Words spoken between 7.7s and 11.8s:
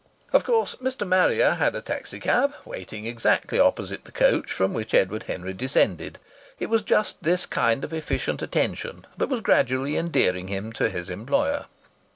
of efficient attention that was gradually endearing him to his employer.